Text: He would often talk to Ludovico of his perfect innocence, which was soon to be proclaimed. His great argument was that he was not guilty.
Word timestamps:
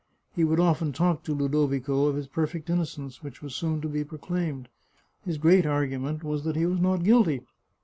He 0.35 0.43
would 0.43 0.59
often 0.59 0.93
talk 0.93 1.21
to 1.25 1.33
Ludovico 1.35 2.07
of 2.07 2.15
his 2.15 2.25
perfect 2.25 2.71
innocence, 2.71 3.21
which 3.21 3.43
was 3.43 3.53
soon 3.53 3.81
to 3.81 3.87
be 3.87 4.03
proclaimed. 4.03 4.67
His 5.25 5.37
great 5.37 5.63
argument 5.67 6.23
was 6.23 6.43
that 6.43 6.55
he 6.55 6.65
was 6.65 6.79
not 6.81 7.03
guilty. 7.03 7.41